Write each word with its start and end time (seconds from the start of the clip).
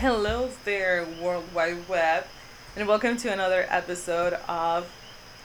Hello 0.00 0.48
there, 0.64 1.04
World 1.20 1.52
Wide 1.52 1.88
Web, 1.88 2.24
and 2.76 2.86
welcome 2.86 3.16
to 3.16 3.32
another 3.32 3.66
episode 3.68 4.34
of 4.46 4.88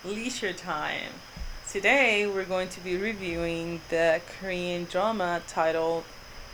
Leisure 0.05 0.53
Time. 0.53 1.09
Today, 1.67 2.27
we're 2.27 2.45
going 2.45 2.69
to 2.69 2.79
be 2.81 2.95
reviewing 2.95 3.81
the 3.89 4.21
Korean 4.39 4.85
drama 4.85 5.41
titled 5.47 6.03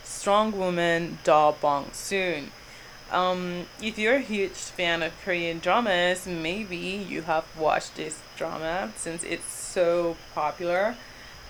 Strong 0.05 0.53
Woman 0.53 1.17
Do 1.25 1.53
Bong 1.59 1.87
Soon. 1.91 2.51
Um, 3.11 3.65
if 3.81 3.99
you're 3.99 4.15
a 4.15 4.21
huge 4.21 4.51
fan 4.51 5.03
of 5.03 5.11
Korean 5.25 5.59
dramas, 5.59 6.25
maybe 6.25 6.77
you 6.77 7.23
have 7.23 7.43
watched 7.57 7.97
this 7.97 8.21
drama 8.37 8.93
since 8.95 9.25
it's 9.25 9.51
so 9.51 10.15
popular. 10.33 10.95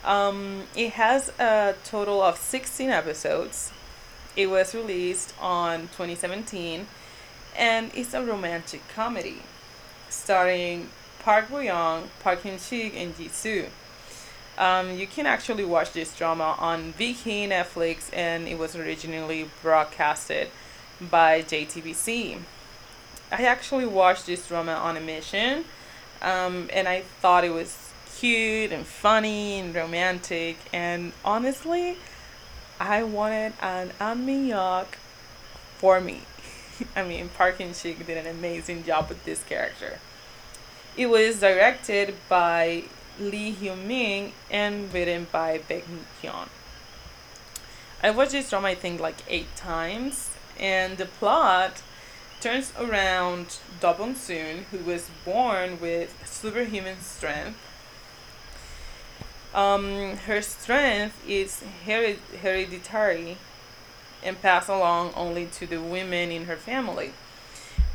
Um, 0.04 0.64
it 0.76 0.94
has 0.94 1.30
a 1.38 1.76
total 1.84 2.24
of 2.24 2.38
16 2.38 2.90
episodes 2.90 3.72
it 4.36 4.50
was 4.50 4.74
released 4.74 5.34
on 5.40 5.82
2017 5.82 6.88
and 7.58 7.92
it's 7.94 8.14
a 8.14 8.24
romantic 8.24 8.82
comedy 8.94 9.42
starring 10.10 10.90
Park 11.20 11.50
Bo 11.50 11.60
Young, 11.60 12.10
Park 12.22 12.44
Hyung 12.44 12.58
Sik, 12.58 12.96
and 12.96 13.16
Ji 13.18 13.28
Soo. 13.28 13.68
Um, 14.58 14.98
you 14.98 15.08
can 15.08 15.26
actually 15.26 15.66
watch 15.66 15.94
this 15.94 16.16
drama 16.16 16.56
on 16.60 16.94
Viki 16.94 17.48
Netflix, 17.48 18.10
and 18.14 18.48
it 18.48 18.58
was 18.58 18.76
originally 18.76 19.50
broadcasted 19.62 20.50
by 21.00 21.42
JTBC. 21.42 22.40
I 23.32 23.44
actually 23.44 23.86
watched 23.86 24.26
this 24.26 24.48
drama 24.48 24.74
on 24.74 24.98
a 24.98 25.02
mission, 25.02 25.66
um, 26.22 26.70
and 26.74 26.88
I 26.88 27.02
thought 27.22 27.44
it 27.44 27.54
was 27.54 27.92
cute 28.18 28.72
and 28.72 28.86
funny 28.86 29.60
and 29.60 29.74
romantic. 29.74 30.58
And 30.74 31.14
honestly, 31.24 31.98
I 32.80 33.04
wanted 33.04 33.54
an 33.62 33.92
Amiyok 34.00 34.88
for 35.78 36.00
me. 36.00 36.22
I 36.96 37.04
mean, 37.04 37.30
Park 37.30 37.58
Hyung 37.58 37.74
Sik 37.74 38.06
did 38.06 38.18
an 38.18 38.28
amazing 38.28 38.86
job 38.86 39.10
with 39.10 39.26
this 39.26 39.44
character. 39.44 40.00
It 40.96 41.08
was 41.08 41.42
directed 41.42 42.16
by 42.30 42.84
Lee 43.20 43.54
Hyung 43.54 43.86
Min 43.86 44.32
and 44.50 44.94
written 44.94 45.28
by 45.30 45.60
Baek 45.60 45.84
Hyun. 46.22 46.48
I 48.02 48.12
watched 48.12 48.32
this 48.32 48.50
drama 48.50 48.70
I 48.70 48.76
think 48.76 49.02
like 49.02 49.18
eight 49.28 49.54
times, 49.58 50.30
and 50.58 50.98
the 50.98 51.06
plot 51.06 51.82
turns 52.40 52.72
around 52.80 53.60
Do 53.82 53.92
Bong 53.92 54.16
Soon, 54.16 54.64
who 54.72 54.78
was 54.80 55.10
born 55.26 55.82
with 55.82 56.16
superhuman 56.26 57.02
strength 57.02 57.60
um, 59.54 60.18
her 60.18 60.42
strength 60.42 61.24
is 61.28 61.64
hered- 61.86 62.20
hereditary 62.42 63.38
and 64.24 64.42
passed 64.42 64.70
along 64.70 65.14
only 65.16 65.46
to 65.46 65.66
the 65.66 65.82
women 65.82 66.32
in 66.32 66.46
her 66.46 66.56
family. 66.56 67.14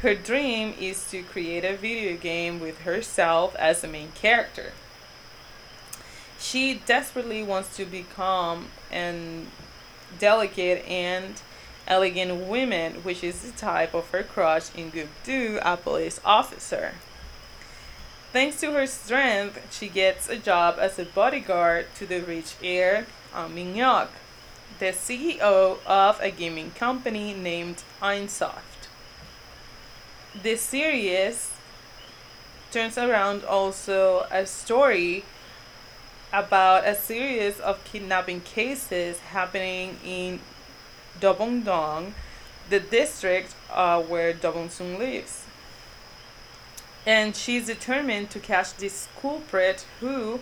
Her 0.00 0.14
dream 0.14 0.74
is 0.78 1.10
to 1.10 1.22
create 1.22 1.64
a 1.64 1.76
video 1.76 2.16
game 2.16 2.60
with 2.60 2.80
herself 2.80 3.54
as 3.56 3.80
the 3.80 3.88
main 3.88 4.12
character. 4.12 4.72
She 6.38 6.74
desperately 6.74 7.42
wants 7.42 7.76
to 7.76 7.84
become 7.84 8.68
an 8.90 9.48
delicate 10.18 10.86
and 10.86 11.40
elegant 11.86 12.46
woman, 12.46 12.94
which 12.96 13.22
is 13.22 13.42
the 13.42 13.52
type 13.52 13.94
of 13.94 14.08
her 14.10 14.22
crush 14.22 14.74
in 14.74 14.90
Guk 14.90 15.08
Do, 15.22 15.58
a 15.62 15.76
police 15.76 16.20
officer. 16.24 16.94
Thanks 18.34 18.58
to 18.62 18.72
her 18.72 18.88
strength, 18.88 19.60
she 19.70 19.88
gets 19.88 20.28
a 20.28 20.36
job 20.36 20.78
as 20.80 20.98
a 20.98 21.04
bodyguard 21.04 21.86
to 21.94 22.04
the 22.04 22.18
rich 22.20 22.56
heir, 22.60 23.06
um, 23.32 23.54
the 23.54 24.86
CEO 24.86 25.78
of 25.86 26.20
a 26.20 26.32
gaming 26.32 26.72
company 26.72 27.32
named 27.32 27.84
Ainsoft. 28.02 28.88
This 30.34 30.62
series 30.62 31.52
turns 32.72 32.98
around 32.98 33.44
also 33.44 34.26
a 34.32 34.46
story 34.46 35.22
about 36.32 36.88
a 36.88 36.96
series 36.96 37.60
of 37.60 37.84
kidnapping 37.84 38.40
cases 38.40 39.20
happening 39.30 39.96
in 40.04 40.40
Dobongdong, 41.20 42.14
the 42.68 42.80
district 42.80 43.54
uh, 43.72 44.02
where 44.02 44.32
Do 44.32 44.50
Bong 44.50 44.98
lives 44.98 45.43
and 47.06 47.36
she's 47.36 47.66
determined 47.66 48.30
to 48.30 48.40
catch 48.40 48.74
this 48.76 49.08
culprit 49.20 49.86
who 50.00 50.40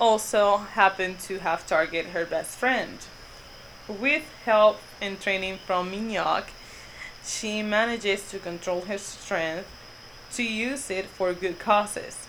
also 0.00 0.58
happened 0.58 1.18
to 1.20 1.38
have 1.38 1.66
targeted 1.66 2.12
her 2.12 2.24
best 2.24 2.56
friend. 2.58 2.98
With 3.88 4.24
help 4.44 4.80
and 5.00 5.20
training 5.20 5.58
from 5.66 5.90
Hyuk, 5.92 6.44
she 7.24 7.62
manages 7.62 8.28
to 8.30 8.38
control 8.38 8.82
her 8.82 8.98
strength 8.98 9.68
to 10.32 10.42
use 10.42 10.90
it 10.90 11.06
for 11.06 11.32
good 11.32 11.58
causes. 11.58 12.26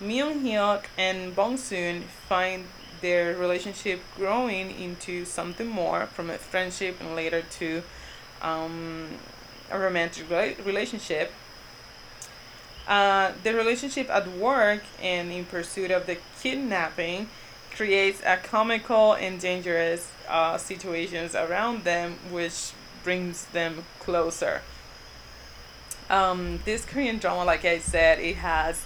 Myung 0.00 0.42
Hyuk 0.42 0.84
and 0.98 1.34
Bong 1.34 1.56
Soon 1.56 2.02
find 2.28 2.64
their 3.00 3.36
relationship 3.36 4.00
growing 4.16 4.70
into 4.70 5.24
something 5.24 5.68
more 5.68 6.06
from 6.06 6.30
a 6.30 6.38
friendship 6.38 7.00
and 7.00 7.14
later 7.14 7.42
to 7.42 7.82
um, 8.40 9.08
a 9.70 9.78
romantic 9.78 10.28
relationship 10.64 11.32
uh, 12.88 13.32
the 13.42 13.54
relationship 13.54 14.10
at 14.10 14.28
work 14.28 14.82
and 15.00 15.30
in 15.30 15.44
pursuit 15.44 15.90
of 15.90 16.06
the 16.06 16.18
kidnapping 16.40 17.28
creates 17.74 18.20
a 18.26 18.36
comical 18.36 19.14
and 19.14 19.40
dangerous 19.40 20.10
uh, 20.28 20.58
situations 20.58 21.34
around 21.34 21.84
them, 21.84 22.16
which 22.30 22.72
brings 23.04 23.46
them 23.46 23.84
closer. 23.98 24.62
Um, 26.10 26.60
this 26.64 26.84
Korean 26.84 27.18
drama, 27.18 27.44
like 27.44 27.64
I 27.64 27.78
said, 27.78 28.18
it 28.18 28.36
has 28.36 28.84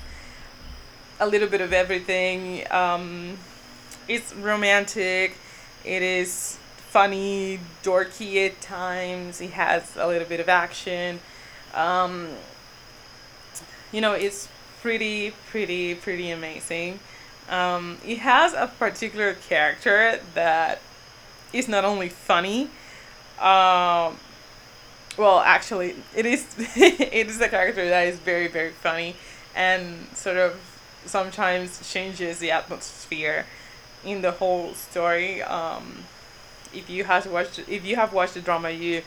a 1.18 1.26
little 1.26 1.48
bit 1.48 1.60
of 1.60 1.72
everything. 1.72 2.70
Um, 2.70 3.38
it's 4.08 4.32
romantic. 4.34 5.36
It 5.84 6.02
is 6.02 6.58
funny, 6.76 7.58
dorky 7.82 8.46
at 8.46 8.60
times. 8.60 9.40
It 9.40 9.50
has 9.50 9.96
a 9.96 10.06
little 10.06 10.28
bit 10.28 10.40
of 10.40 10.48
action. 10.48 11.20
Um, 11.74 12.28
you 13.96 14.02
know, 14.02 14.12
it's 14.12 14.46
pretty, 14.82 15.32
pretty, 15.48 15.94
pretty 15.94 16.30
amazing. 16.30 17.00
Um, 17.48 17.96
it 18.04 18.18
has 18.18 18.52
a 18.52 18.66
particular 18.78 19.32
character 19.32 20.20
that 20.34 20.82
is 21.50 21.66
not 21.66 21.86
only 21.86 22.10
funny, 22.10 22.64
um, 23.40 24.18
well, 25.16 25.40
actually, 25.40 25.94
it 26.14 26.26
is 26.26 26.44
it 26.76 27.26
is 27.26 27.40
a 27.40 27.48
character 27.48 27.88
that 27.88 28.06
is 28.08 28.18
very, 28.18 28.48
very 28.48 28.70
funny 28.70 29.16
and 29.54 30.06
sort 30.12 30.36
of 30.36 30.60
sometimes 31.06 31.90
changes 31.90 32.38
the 32.38 32.50
atmosphere 32.50 33.46
in 34.04 34.20
the 34.20 34.32
whole 34.32 34.74
story. 34.74 35.40
Um, 35.40 36.04
if 36.74 36.90
you 36.90 37.04
have 37.04 37.26
watched 37.26 37.60
if 37.60 37.86
you 37.86 37.96
have 37.96 38.12
watched 38.12 38.34
the 38.34 38.42
drama, 38.42 38.70
you 38.72 39.00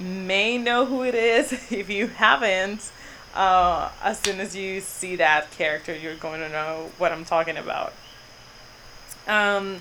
may 0.00 0.58
know 0.58 0.84
who 0.84 1.04
it 1.04 1.14
is. 1.14 1.52
If 1.70 1.88
you 1.88 2.08
haven't, 2.08 2.90
uh, 3.36 3.90
as 4.02 4.18
soon 4.18 4.40
as 4.40 4.56
you 4.56 4.80
see 4.80 5.16
that 5.16 5.50
character, 5.52 5.94
you're 5.94 6.16
going 6.16 6.40
to 6.40 6.48
know 6.48 6.90
what 6.96 7.12
I'm 7.12 7.24
talking 7.24 7.58
about. 7.58 7.92
Um, 9.28 9.80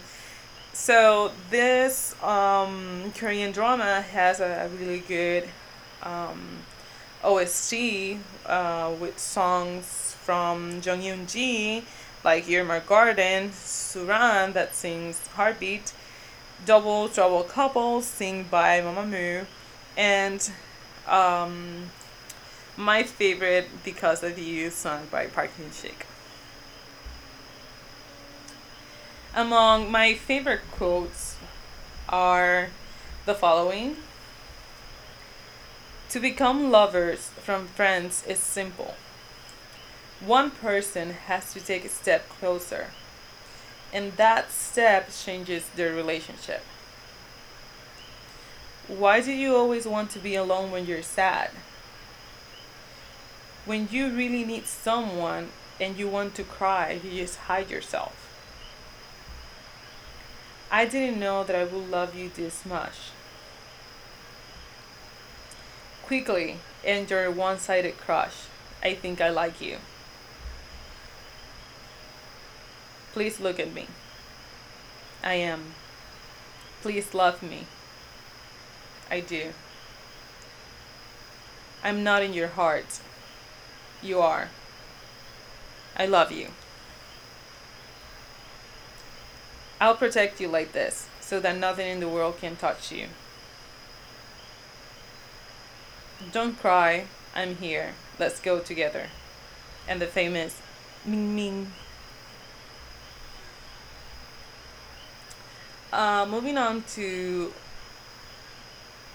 so 0.74 1.32
this 1.50 2.22
um, 2.22 3.14
Korean 3.16 3.54
drama 3.54 4.02
has 4.02 4.42
a, 4.42 4.70
really 4.78 5.00
good 5.00 5.48
um, 6.04 6.60
OST 7.24 8.18
uh, 8.46 8.92
with 9.00 9.18
songs 9.18 10.16
from 10.22 10.82
Jung 10.84 11.02
Yoon 11.02 11.32
Ji, 11.32 11.86
like 12.26 12.50
My 12.50 12.82
Garden, 12.86 13.50
Suran 13.52 14.52
that 14.54 14.76
sings 14.76 15.26
Heartbeat, 15.28 15.94
Double 16.66 17.08
Trouble 17.08 17.44
Couple 17.44 18.02
sing 18.02 18.46
by 18.52 18.82
Mamamoo, 18.82 19.46
and 19.96 20.52
um, 21.08 21.90
my 22.78 23.04
favorite 23.04 23.68
because 23.84 24.22
of 24.24 24.38
you 24.38 24.70
sung 24.70 25.08
by 25.10 25.28
Park 25.28 25.52
Hyung 25.58 25.72
Sik. 25.72 26.06
Among 29.34 29.90
my 29.90 30.14
favorite 30.14 30.62
quotes 30.72 31.38
are 32.10 32.70
the 33.26 33.34
following 33.34 33.98
To 36.10 36.20
become 36.20 36.70
lovers 36.70 37.30
from 37.42 37.68
friends 37.68 38.26
is 38.28 38.40
simple. 38.40 38.96
One 40.20 40.52
person 40.52 41.12
has 41.28 41.54
to 41.54 41.60
take 41.60 41.86
a 41.86 41.90
step 41.90 42.28
closer, 42.30 42.88
and 43.94 44.14
that 44.14 44.52
step 44.52 45.12
changes 45.12 45.70
their 45.76 45.94
relationship. 45.94 46.64
Why 48.88 49.20
do 49.22 49.32
you 49.32 49.56
always 49.56 49.86
want 49.88 50.12
to 50.12 50.20
be 50.20 50.36
alone 50.36 50.72
when 50.72 50.86
you're 50.86 51.02
sad? 51.02 51.52
When 53.66 53.88
you 53.92 54.10
really 54.10 54.46
need 54.46 54.66
someone 54.66 55.50
and 55.80 55.98
you 55.98 56.08
want 56.08 56.36
to 56.36 56.44
cry, 56.44 57.00
you 57.04 57.22
just 57.22 57.38
hide 57.38 57.70
yourself. 57.70 58.22
I 60.72 60.86
didn't 60.86 61.20
know 61.20 61.44
that 61.44 61.56
I 61.56 61.64
would 61.64 61.90
love 61.90 62.16
you 62.16 62.30
this 62.30 62.66
much. 62.66 63.12
quickly 66.06 66.58
end 66.84 67.10
your 67.10 67.32
one 67.32 67.58
sided 67.58 67.98
crush. 67.98 68.46
I 68.84 68.94
think 68.94 69.20
I 69.20 69.30
like 69.30 69.60
you. 69.60 69.78
Please 73.12 73.40
look 73.40 73.60
at 73.60 73.74
me. 73.74 73.88
I 75.24 75.34
am. 75.36 75.74
Please 76.82 77.14
love 77.16 77.42
me. 77.42 77.66
I 79.10 79.20
do. 79.20 79.54
I'm 81.84 82.04
not 82.04 82.22
in 82.22 82.34
your 82.34 82.50
heart. 82.50 83.00
You 84.02 84.20
are. 84.20 84.50
I 85.98 86.06
love 86.06 86.32
you. 86.32 86.50
I'll 89.80 89.96
protect 89.96 90.40
you 90.40 90.48
like 90.48 90.72
this 90.72 91.08
so 91.20 91.40
that 91.40 91.58
nothing 91.58 91.88
in 91.88 92.00
the 92.00 92.08
world 92.08 92.40
can 92.40 92.56
touch 92.56 92.92
you. 92.92 93.08
Don't 96.32 96.58
cry. 96.60 97.06
I'm 97.36 97.58
here. 97.58 97.94
Let's 98.18 98.40
go 98.40 98.60
together. 98.60 99.08
And 99.88 100.02
the 100.02 100.08
famous 100.08 100.62
Ming 101.06 101.36
Ming. 101.36 101.72
Uh, 105.92 106.26
moving 106.30 106.58
on 106.58 106.84
to 106.94 107.54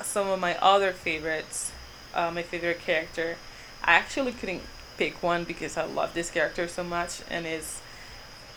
some 0.03 0.29
of 0.29 0.39
my 0.39 0.57
other 0.59 0.93
favorites. 0.93 1.73
Uh, 2.15 2.31
my 2.31 2.43
favorite 2.43 2.81
character. 2.81 3.37
I 3.83 3.93
actually 3.95 4.33
couldn't 4.33 4.63
pick 4.97 5.23
one 5.23 5.45
because 5.45 5.77
I 5.77 5.85
love 5.85 6.15
this 6.15 6.31
character 6.31 6.69
so 6.69 6.85
much, 6.85 7.21
and 7.31 7.47
it's 7.47 7.81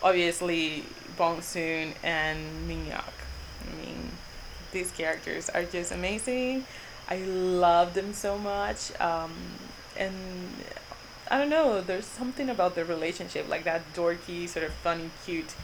obviously 0.02 0.84
Bong 1.16 1.40
Soon 1.40 1.94
and 2.02 2.68
Min. 2.68 2.92
I 2.92 3.76
mean, 3.84 4.10
these 4.72 4.90
characters 4.90 5.48
are 5.48 5.64
just 5.64 5.92
amazing. 5.92 6.66
I 7.08 7.18
love 7.18 7.94
them 7.94 8.12
so 8.12 8.38
much. 8.38 8.98
Um, 9.00 9.32
and 9.96 10.14
I 11.30 11.38
don't 11.38 11.50
know, 11.50 11.80
there's 11.80 12.04
something 12.04 12.50
about 12.50 12.74
their 12.74 12.84
relationship, 12.84 13.48
like 13.48 13.64
that 13.64 13.94
dorky, 13.94 14.48
sort 14.48 14.66
of 14.66 14.72
funny, 14.72 15.10
cute. 15.24 15.54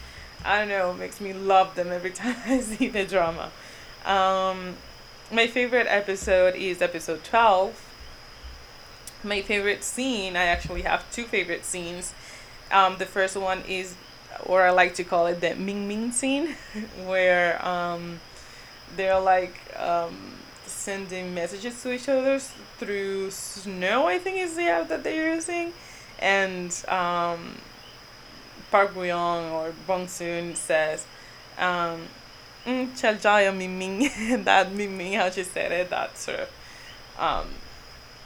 I 0.45 0.61
don't 0.61 0.69
know, 0.69 0.95
makes 0.95 1.21
me 1.21 1.33
love 1.33 1.75
them 1.75 1.93
every 1.93 2.11
time 2.23 2.37
I 2.47 2.61
see 2.61 2.89
the 2.89 3.05
drama. 3.05 3.53
Um, 4.05 4.77
my 5.31 5.47
favorite 5.47 5.87
episode 5.89 6.55
is 6.55 6.81
episode 6.81 7.23
12. 7.25 7.89
My 9.22 9.43
favorite 9.43 9.84
scene, 9.84 10.34
I 10.37 10.44
actually 10.44 10.82
have 10.82 11.11
two 11.12 11.25
favorite 11.25 11.64
scenes. 11.64 12.14
Um, 12.72 12.96
the 12.99 13.06
first 13.06 13.37
one 13.37 13.62
is, 13.69 13.94
or 14.46 14.62
I 14.62 14.70
like 14.70 14.94
to 14.94 15.05
call 15.05 15.26
it 15.26 15.40
the 15.40 15.55
Ming 15.55 15.87
Ming 15.87 16.12
scene, 16.12 16.56
where 17.05 17.64
um, 17.67 18.20
they're 18.96 19.20
like 19.20 19.55
um, 19.78 20.37
sending 20.67 21.34
messages 21.34 21.82
to 21.82 21.93
each 21.93 22.08
other 22.08 22.38
through 22.78 23.31
snow. 23.31 24.06
I 24.06 24.19
think 24.19 24.38
is 24.38 24.56
the 24.56 24.69
app 24.69 24.88
that 24.88 25.05
they're 25.05 25.34
using, 25.34 25.75
and 26.19 26.73
um, 26.88 27.56
Park 28.70 28.94
Young 28.96 29.50
or 29.50 29.75
Bong 29.87 30.08
Soon 30.08 30.55
says, 30.55 31.06
um, 31.58 32.06
mm, 32.64 32.88
"Chal 32.99 33.52
Ming 33.52 33.78
Ming." 33.78 34.44
that 34.44 34.73
Ming 34.73 34.96
Ming, 34.96 35.12
how 35.14 35.28
she 35.28 35.43
said 35.43 35.73
it, 35.73 35.90
that 35.90 36.16
sort 36.16 36.40
of 36.40 36.50
um, 37.19 37.49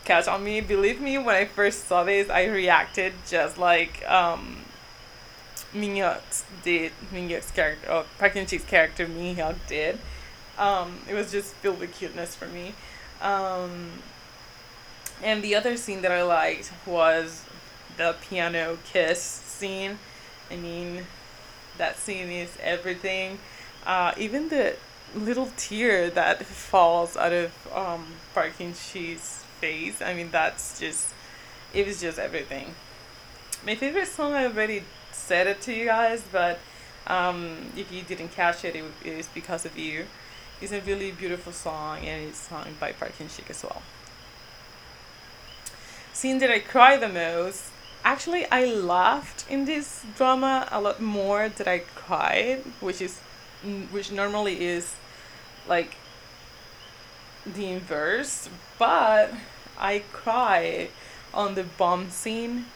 catch 0.04 0.28
on 0.28 0.44
me. 0.44 0.60
Believe 0.60 1.00
me, 1.00 1.18
when 1.18 1.34
I 1.34 1.44
first 1.44 1.88
saw 1.88 2.04
this, 2.04 2.30
I 2.30 2.46
reacted 2.46 3.14
just 3.26 3.58
like 3.58 4.08
um, 4.08 4.58
Minhyuk 5.74 6.44
did. 6.62 6.92
Min 7.12 7.28
Hyuk's 7.28 7.50
character, 7.50 7.90
or 7.90 8.04
Park 8.18 8.34
Hyung 8.34 8.48
Sik's 8.48 8.64
character, 8.64 9.08
Min 9.08 9.36
Hyuk 9.36 9.56
did. 9.66 9.98
Um, 10.58 11.00
it 11.08 11.14
was 11.14 11.32
just 11.32 11.54
filled 11.54 11.80
with 11.80 11.94
cuteness 11.94 12.34
for 12.36 12.46
me. 12.46 12.74
Um, 13.20 13.90
and 15.22 15.42
the 15.42 15.54
other 15.54 15.76
scene 15.76 16.02
that 16.02 16.12
I 16.12 16.22
liked 16.22 16.72
was 16.86 17.44
the 17.96 18.14
piano 18.28 18.78
kiss 18.84 19.20
scene. 19.20 19.98
I 20.50 20.56
mean, 20.56 21.06
that 21.78 21.98
scene 21.98 22.28
is 22.28 22.56
everything. 22.62 23.38
Uh, 23.86 24.12
even 24.16 24.48
the 24.48 24.76
little 25.14 25.50
tear 25.56 26.10
that 26.10 26.44
falls 26.44 27.16
out 27.16 27.32
of 27.32 27.52
um, 27.72 28.06
Park 28.34 28.54
Sik's 28.58 29.43
face. 29.64 30.02
I 30.02 30.12
mean, 30.12 30.30
that's 30.30 30.78
just, 30.78 31.14
it 31.72 31.86
was 31.86 32.00
just 32.00 32.18
everything. 32.18 32.66
My 33.64 33.74
favorite 33.74 34.08
song, 34.08 34.34
I 34.34 34.44
already 34.44 34.82
said 35.10 35.46
it 35.46 35.62
to 35.62 35.72
you 35.72 35.86
guys, 35.86 36.22
but 36.30 36.58
um, 37.06 37.38
if 37.76 37.90
you 37.90 38.02
didn't 38.02 38.32
catch 38.32 38.64
it, 38.64 38.76
it, 38.76 38.84
is 39.04 39.28
because 39.28 39.64
of 39.64 39.78
you. 39.78 40.04
It's 40.60 40.72
a 40.72 40.82
really 40.82 41.10
beautiful 41.12 41.52
song 41.52 41.98
and 42.08 42.28
it's 42.28 42.38
sung 42.38 42.66
by 42.78 42.92
Park 42.92 43.12
Hyung 43.18 43.30
Sik 43.30 43.48
as 43.50 43.62
well. 43.62 43.82
Scene 46.12 46.38
that 46.40 46.50
I 46.50 46.60
cry 46.60 46.96
the 46.96 47.08
most. 47.08 47.70
Actually, 48.04 48.44
I 48.50 48.66
laughed 48.66 49.46
in 49.50 49.64
this 49.64 50.04
drama 50.16 50.68
a 50.70 50.80
lot 50.80 51.00
more 51.00 51.48
than 51.48 51.66
I 51.66 51.78
cried, 51.94 52.60
which 52.80 53.00
is, 53.00 53.18
which 53.90 54.12
normally 54.12 54.56
is, 54.62 54.94
like, 55.66 55.96
the 57.46 57.66
inverse. 57.76 58.48
But 58.78 59.32
I 59.78 60.02
cry 60.12 60.88
on 61.32 61.54
the 61.54 61.64
bomb 61.64 62.10
scene. 62.10 62.66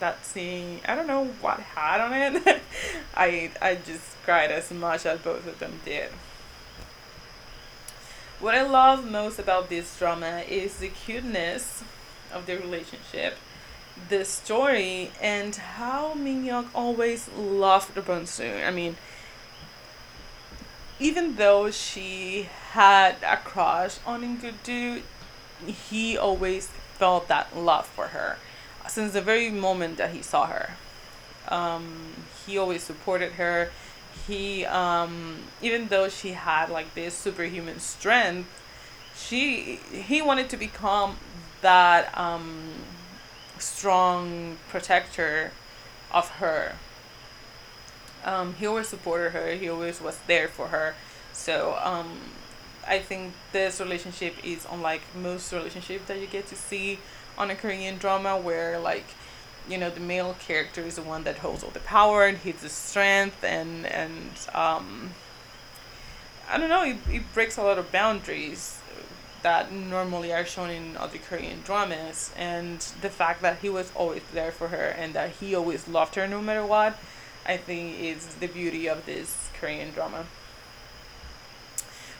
That 0.00 0.24
scene, 0.24 0.80
I 0.86 0.94
don't 0.94 1.06
know 1.06 1.26
what 1.40 1.60
had 1.60 2.00
on 2.00 2.12
it. 2.12 2.62
I 3.16 3.50
I 3.62 3.76
just 3.76 4.16
cried 4.24 4.50
as 4.50 4.70
much 4.70 5.06
as 5.06 5.20
both 5.20 5.46
of 5.46 5.58
them 5.58 5.80
did. 5.84 6.10
What 8.40 8.54
I 8.54 8.62
love 8.62 9.08
most 9.08 9.38
about 9.38 9.68
this 9.68 9.98
drama 9.98 10.42
is 10.48 10.78
the 10.78 10.88
cuteness 10.88 11.84
of 12.32 12.46
the 12.46 12.56
relationship, 12.58 13.38
the 14.08 14.24
story, 14.24 15.12
and 15.20 15.54
how 15.54 16.14
Min 16.14 16.44
Hyuk 16.44 16.66
always 16.74 17.30
loved 17.38 17.96
Soon. 18.28 18.64
I 18.64 18.70
mean, 18.70 18.96
even 20.98 21.36
though 21.36 21.70
she 21.70 22.48
had 22.72 23.16
a 23.22 23.36
crush 23.36 23.98
on 24.04 24.24
In 24.24 24.36
Guk-doo, 24.36 25.02
he 25.66 26.16
always 26.16 26.68
felt 26.98 27.28
that 27.28 27.56
love 27.56 27.86
for 27.86 28.08
her 28.08 28.36
since 28.88 29.12
the 29.12 29.20
very 29.20 29.50
moment 29.50 29.96
that 29.96 30.10
he 30.10 30.22
saw 30.22 30.46
her. 30.46 30.70
Um, 31.48 32.14
he 32.46 32.58
always 32.58 32.82
supported 32.82 33.32
her. 33.32 33.70
He 34.26 34.64
um 34.64 35.38
even 35.60 35.88
though 35.88 36.08
she 36.08 36.30
had 36.32 36.70
like 36.70 36.94
this 36.94 37.14
superhuman 37.14 37.80
strength 37.80 38.48
she 39.14 39.76
he 39.92 40.22
wanted 40.22 40.48
to 40.50 40.56
become 40.56 41.16
that 41.60 42.16
um 42.16 42.72
strong 43.58 44.56
protector 44.68 45.52
of 46.12 46.28
her. 46.38 46.76
Um 48.24 48.54
he 48.54 48.66
always 48.66 48.88
supported 48.88 49.30
her. 49.30 49.52
He 49.52 49.68
always 49.68 50.00
was 50.00 50.18
there 50.26 50.48
for 50.48 50.68
her. 50.68 50.94
So 51.32 51.78
um 51.82 52.18
i 52.86 52.98
think 52.98 53.32
this 53.52 53.80
relationship 53.80 54.34
is 54.44 54.66
unlike 54.70 55.02
most 55.14 55.52
relationships 55.52 56.06
that 56.06 56.20
you 56.20 56.26
get 56.26 56.46
to 56.46 56.54
see 56.54 56.98
on 57.38 57.50
a 57.50 57.54
korean 57.54 57.98
drama 57.98 58.38
where 58.38 58.78
like 58.78 59.06
you 59.68 59.78
know 59.78 59.90
the 59.90 60.00
male 60.00 60.36
character 60.40 60.82
is 60.82 60.96
the 60.96 61.02
one 61.02 61.24
that 61.24 61.38
holds 61.38 61.64
all 61.64 61.70
the 61.70 61.80
power 61.80 62.26
and 62.26 62.38
he's 62.38 62.60
the 62.60 62.68
strength 62.68 63.42
and 63.42 63.86
and 63.86 64.30
um 64.54 65.10
i 66.50 66.58
don't 66.58 66.68
know 66.68 66.84
it, 66.84 66.96
it 67.10 67.22
breaks 67.32 67.56
a 67.56 67.62
lot 67.62 67.78
of 67.78 67.90
boundaries 67.90 68.80
that 69.44 69.70
normally 69.70 70.32
are 70.32 70.44
shown 70.44 70.70
in 70.70 70.96
other 70.96 71.18
korean 71.18 71.60
dramas. 71.64 72.32
And 72.34 72.80
the 73.02 73.10
fact 73.10 73.42
that 73.42 73.58
he 73.58 73.68
was 73.68 73.92
always 73.94 74.22
there 74.32 74.50
for 74.50 74.68
her 74.68 74.86
and 74.86 75.12
that 75.12 75.32
he 75.32 75.54
always 75.54 75.86
loved 75.86 76.14
her 76.14 76.26
no 76.26 76.40
matter 76.40 76.64
what 76.64 76.98
i 77.46 77.56
think 77.56 78.00
is 78.00 78.26
the 78.36 78.46
beauty 78.46 78.88
of 78.88 79.04
this 79.04 79.50
korean 79.60 79.90
drama 79.92 80.24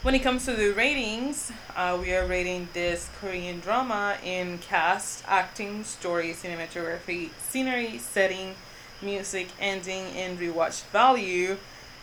when 0.05 0.15
it 0.15 0.19
comes 0.19 0.45
to 0.45 0.53
the 0.53 0.71
ratings, 0.73 1.51
uh, 1.75 1.97
we 1.99 2.13
are 2.13 2.27
rating 2.27 2.69
this 2.75 3.09
Korean 3.19 3.61
drama 3.61 4.19
in 4.23 4.59
cast, 4.59 5.25
acting, 5.27 5.83
story, 5.83 6.35
cinematography, 6.35 7.31
scenery, 7.49 7.97
setting, 7.97 8.55
music, 9.01 9.49
ending, 9.59 10.05
and 10.15 10.39
rewatch 10.39 10.85
value. 10.91 11.57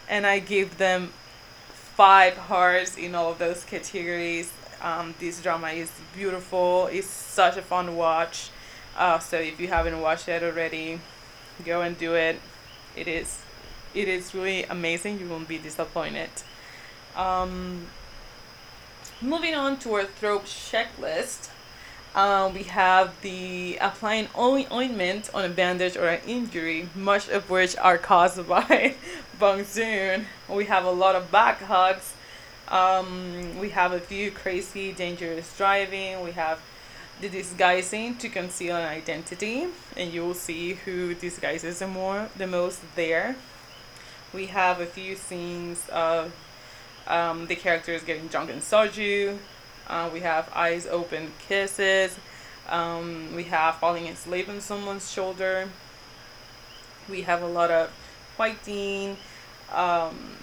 And 0.10 0.25
I 0.25 0.39
give 0.39 0.79
them 0.79 1.13
five 1.74 2.36
hearts 2.36 2.98
in 2.98 3.13
all 3.13 3.34
of 3.34 3.38
those 3.38 3.63
categories. 3.65 4.51
Um, 4.81 5.13
this 5.20 5.39
drama 5.39 5.67
is 5.67 5.91
beautiful. 6.15 6.88
It's 6.88 7.05
such 7.05 7.55
a 7.55 7.62
fun 7.62 7.96
watch. 7.96 8.50
Uh, 8.98 9.20
so 9.20 9.38
if 9.38 9.60
you 9.60 9.67
haven't 9.67 10.01
watched 10.01 10.27
it 10.27 10.41
already, 10.41 11.00
go 11.63 11.81
and 11.81 11.96
do 12.00 12.15
it. 12.15 12.41
It 12.96 13.08
is, 13.08 13.38
it 13.93 14.08
is 14.08 14.34
really 14.34 14.63
amazing. 14.63 15.20
You 15.20 15.29
won't 15.29 15.48
be 15.48 15.60
disappointed. 15.60 16.31
Um, 17.15 17.87
moving 19.21 19.55
on 19.55 19.77
to 19.79 19.93
our 19.93 20.03
trope 20.03 20.45
checklist, 20.45 21.49
uh, 22.13 22.51
we 22.53 22.63
have 22.63 23.19
the 23.21 23.77
applying 23.79 24.27
only 24.35 24.67
ointment 24.71 25.29
on 25.33 25.45
a 25.45 25.49
bandage 25.49 25.95
or 25.95 26.07
an 26.07 26.21
injury, 26.27 26.89
much 26.93 27.29
of 27.29 27.49
which 27.49 27.77
are 27.77 27.97
caused 27.97 28.47
by 28.49 28.95
Bong 29.39 29.63
Soon. 29.63 30.27
We 30.49 30.65
have 30.65 30.83
a 30.83 30.91
lot 30.91 31.15
of 31.15 31.31
back 31.31 31.61
hugs. 31.61 32.13
Um, 32.67 33.59
we 33.59 33.69
have 33.69 33.91
a 33.91 33.99
few 33.99 34.31
crazy, 34.31 34.91
dangerous 34.91 35.55
driving. 35.57 36.21
We 36.21 36.31
have 36.31 36.59
the 37.21 37.29
disguising 37.29 38.17
to 38.17 38.29
conceal 38.29 38.75
an 38.75 38.87
identity, 38.87 39.67
and 39.95 40.11
you 40.11 40.21
will 40.21 40.33
see 40.33 40.73
who 40.73 41.13
disguises 41.13 41.79
the 41.79 41.87
more 41.87 42.29
the 42.37 42.47
most 42.47 42.81
there. 42.95 43.35
We 44.33 44.47
have 44.47 44.79
a 44.79 44.85
few 44.85 45.15
scenes 45.15 45.87
of 45.89 46.33
um, 47.11 47.47
the 47.47 47.55
characters 47.55 48.03
getting 48.03 48.27
drunk 48.27 48.49
in 48.49 48.59
soju. 48.59 49.37
Uh, 49.87 50.09
we 50.13 50.21
have 50.21 50.49
eyes 50.55 50.87
open 50.87 51.33
kisses. 51.47 52.17
Um, 52.69 53.35
we 53.35 53.43
have 53.43 53.75
falling 53.75 54.07
asleep 54.07 54.47
on 54.47 54.61
someone's 54.61 55.11
shoulder. 55.11 55.67
We 57.09 57.23
have 57.23 57.41
a 57.41 57.47
lot 57.47 57.69
of 57.69 57.91
fighting. 58.37 59.17
Um, 59.73 60.37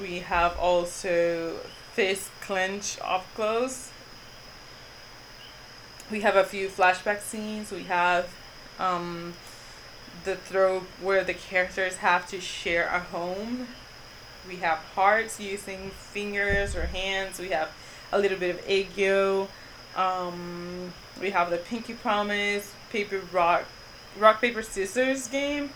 we 0.00 0.18
have 0.18 0.58
also 0.58 1.54
fist 1.92 2.30
clench 2.40 2.98
up 3.02 3.24
close. 3.34 3.90
We 6.10 6.22
have 6.22 6.34
a 6.34 6.44
few 6.44 6.68
flashback 6.68 7.20
scenes. 7.20 7.70
We 7.70 7.84
have 7.84 8.34
um, 8.80 9.34
the 10.24 10.34
throw 10.34 10.80
where 11.00 11.22
the 11.22 11.34
characters 11.34 11.96
have 11.96 12.26
to 12.30 12.40
share 12.40 12.88
a 12.88 12.98
home. 12.98 13.68
We 14.48 14.56
have 14.56 14.78
hearts 14.94 15.38
using 15.38 15.90
fingers 15.90 16.74
or 16.74 16.86
hands. 16.86 17.38
We 17.38 17.50
have 17.50 17.70
a 18.12 18.18
little 18.18 18.38
bit 18.38 18.54
of 18.56 18.64
aegyo. 18.66 19.48
Um, 19.94 20.92
we 21.20 21.30
have 21.30 21.50
the 21.50 21.58
Pinky 21.58 21.92
Promise, 21.92 22.72
paper 22.90 23.20
rock, 23.30 23.64
rock 24.18 24.40
paper 24.40 24.62
scissors 24.62 25.28
game. 25.28 25.70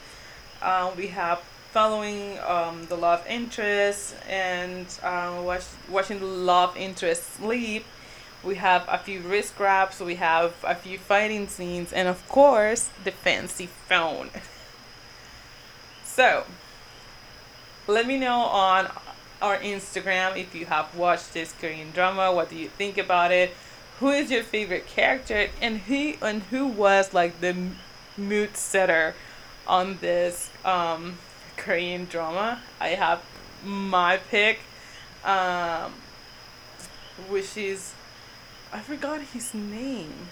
Uh, 0.62 0.90
we 0.96 1.08
have 1.08 1.42
following 1.72 2.38
um, 2.40 2.86
the 2.86 2.96
love 2.96 3.24
interest 3.28 4.14
and 4.28 4.86
uh, 5.02 5.40
watch, 5.44 5.64
watching 5.90 6.18
the 6.20 6.26
love 6.26 6.76
interest 6.76 7.34
sleep. 7.34 7.84
We 8.44 8.56
have 8.56 8.84
a 8.88 8.98
few 8.98 9.20
wrist 9.20 9.56
grabs, 9.56 10.00
we 10.00 10.16
have 10.16 10.54
a 10.64 10.74
few 10.74 10.98
fighting 10.98 11.46
scenes, 11.46 11.92
and 11.92 12.08
of 12.08 12.26
course, 12.28 12.90
the 13.04 13.10
fancy 13.10 13.66
phone. 13.66 14.30
so, 16.04 16.44
let 17.86 18.06
me 18.06 18.18
know 18.18 18.40
on 18.40 18.90
our 19.40 19.58
Instagram 19.58 20.36
if 20.36 20.54
you 20.54 20.66
have 20.66 20.94
watched 20.96 21.34
this 21.34 21.52
Korean 21.60 21.90
drama. 21.90 22.32
What 22.32 22.50
do 22.50 22.56
you 22.56 22.68
think 22.68 22.98
about 22.98 23.32
it? 23.32 23.54
Who 24.00 24.10
is 24.10 24.30
your 24.30 24.42
favorite 24.42 24.86
character, 24.86 25.48
and 25.60 25.78
who 25.78 26.14
and 26.22 26.42
who 26.44 26.66
was 26.66 27.14
like 27.14 27.40
the 27.40 27.56
mood 28.16 28.56
setter 28.56 29.14
on 29.66 29.98
this 30.00 30.50
um, 30.64 31.18
Korean 31.56 32.06
drama. 32.06 32.60
I 32.80 32.88
have 32.88 33.22
my 33.64 34.16
pick, 34.16 34.60
um, 35.24 35.92
which 37.28 37.56
is 37.56 37.94
I 38.72 38.80
forgot 38.80 39.20
his 39.20 39.54
name. 39.54 40.28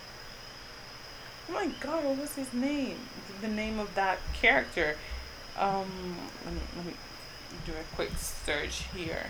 Oh 1.49 1.53
my 1.53 1.69
god, 1.81 2.05
what 2.05 2.19
was 2.19 2.35
his 2.35 2.53
name? 2.53 2.97
The 3.41 3.49
name 3.49 3.79
of 3.79 3.95
that 3.95 4.19
character. 4.35 4.97
Um, 5.59 6.17
let 6.45 6.55
me 6.55 6.61
let 6.77 6.87
me 6.87 6.93
do 7.67 7.73
a 7.73 7.95
quick 7.95 8.11
search 8.17 8.85
here. 8.95 9.27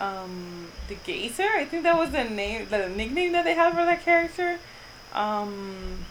Um, 0.00 0.68
the 0.88 0.94
Gazer. 0.94 1.48
I 1.56 1.64
think 1.66 1.82
that 1.82 1.98
was 1.98 2.10
the 2.10 2.24
name, 2.24 2.68
the 2.70 2.88
nickname 2.88 3.32
that 3.32 3.44
they 3.44 3.54
had 3.54 3.70
for 3.74 3.84
that 3.84 4.02
character. 4.02 4.58
Um. 5.12 6.06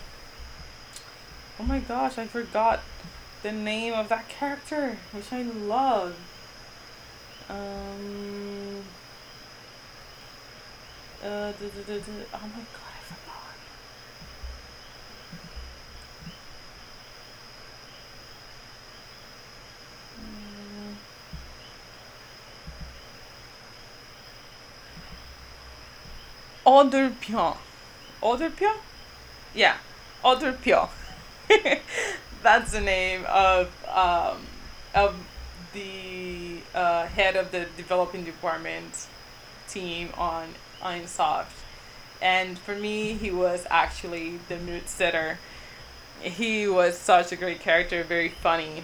Oh 1.59 1.63
my 1.63 1.79
gosh, 1.79 2.17
I 2.17 2.25
forgot 2.27 2.81
the 3.43 3.51
name 3.51 3.93
of 3.93 4.09
that 4.09 4.29
character, 4.29 4.97
which 5.11 5.31
I 5.33 5.41
love. 5.41 6.15
Um. 7.49 8.83
Uh, 11.21 11.51
oh 11.51 11.61
my 11.73 11.91
god, 11.91 12.93
I 12.95 13.03
forgot. 13.03 13.57
Mm. 20.21 20.95
Odurpyon. 26.69 27.57
Odurpyon? 28.21 28.77
Yeah, 29.55 29.77
Odurpyon. 30.23 30.89
That's 32.43 32.71
the 32.71 32.79
name 32.79 33.25
of 33.27 33.73
um, 33.87 34.37
of 34.93 35.15
the 35.73 36.59
uh, 36.75 37.07
head 37.07 37.35
of 37.35 37.49
the 37.49 37.65
developing 37.75 38.23
department 38.23 39.07
team 39.67 40.09
on 40.15 40.49
Ainsoft. 40.79 41.57
And 42.21 42.59
for 42.59 42.75
me, 42.75 43.13
he 43.13 43.31
was 43.31 43.65
actually 43.71 44.39
the 44.47 44.57
mood 44.57 44.87
setter. 44.87 45.39
He 46.21 46.67
was 46.67 46.95
such 46.99 47.31
a 47.31 47.35
great 47.35 47.61
character, 47.61 48.03
very 48.03 48.29
funny. 48.29 48.83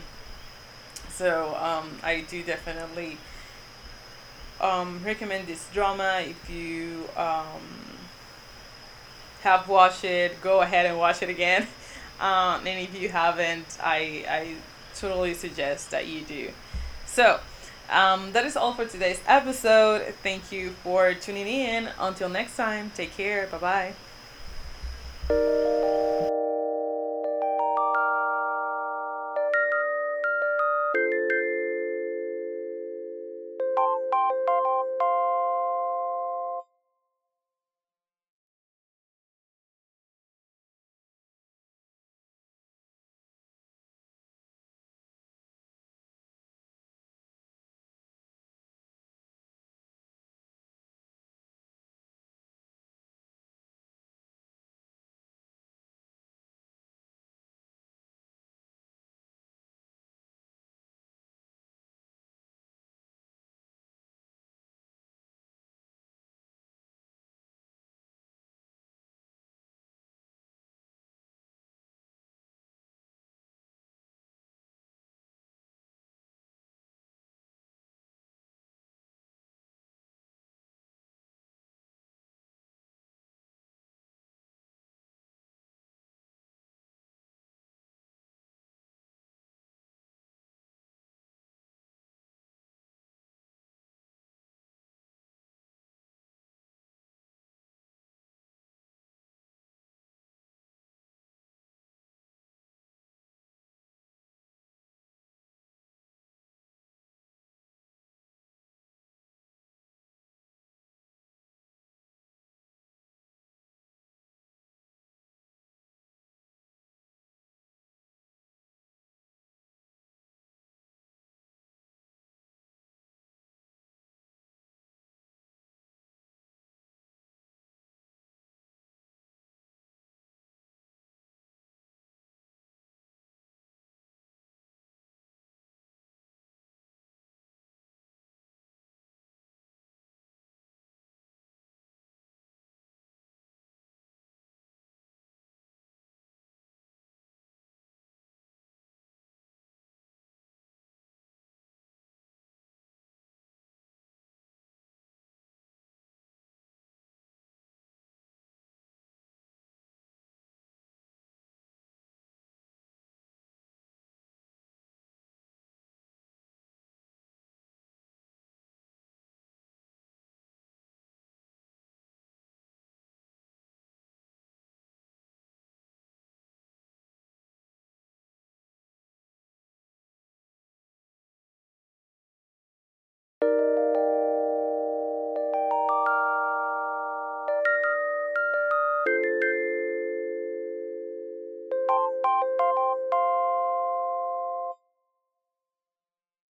So 1.10 1.56
um, 1.62 2.00
I 2.02 2.22
do 2.22 2.42
definitely 2.42 3.18
um, 4.66 5.02
recommend 5.04 5.48
this 5.48 5.68
drama 5.74 6.24
if 6.26 6.50
you 6.50 7.08
um, 7.16 7.62
have 9.42 9.68
watched 9.68 10.04
it. 10.04 10.42
Go 10.42 10.62
ahead 10.62 10.86
and 10.86 10.98
watch 10.98 11.22
it 11.22 11.30
again. 11.30 11.68
Um, 12.18 12.66
and 12.66 12.80
if 12.80 12.98
you 12.98 13.10
haven't, 13.10 13.78
I, 13.84 14.24
I 14.30 14.56
totally 14.96 15.34
suggest 15.34 15.92
that 15.92 16.08
you 16.08 16.22
do. 16.22 16.50
So, 17.06 17.42
um, 17.90 18.32
that 18.32 18.46
is 18.46 18.56
all 18.56 18.74
for 18.74 18.86
today's 18.86 19.20
episode. 19.28 20.14
Thank 20.24 20.50
you 20.50 20.70
for 20.82 21.14
tuning 21.14 21.46
in. 21.46 21.90
Until 22.00 22.30
next 22.30 22.56
time, 22.56 22.92
take 22.96 23.18
care. 23.18 23.48
Bye 23.48 23.94
bye. 25.28 25.75